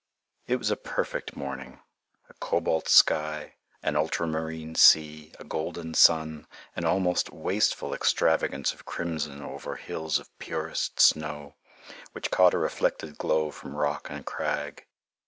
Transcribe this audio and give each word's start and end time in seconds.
It 0.47 0.55
was 0.55 0.71
a 0.71 0.75
perfect 0.75 1.35
morning, 1.35 1.79
a 2.27 2.33
cobalt 2.33 2.89
sky, 2.89 3.53
an 3.83 3.95
ultramarine 3.95 4.73
sea, 4.73 5.31
a 5.39 5.43
golden 5.43 5.93
sun, 5.93 6.47
an 6.75 6.85
almost 6.85 7.29
wasteful 7.31 7.93
extravagance 7.93 8.73
of 8.73 8.83
crimson 8.83 9.43
over 9.43 9.75
hills 9.75 10.17
of 10.17 10.35
purest 10.39 10.99
snow, 10.99 11.53
which 12.13 12.31
caught 12.31 12.55
a 12.55 12.57
reflected 12.57 13.19
glow 13.19 13.51
from 13.51 13.75
rock 13.75 14.07
and 14.09 14.25
crag. 14.25 14.87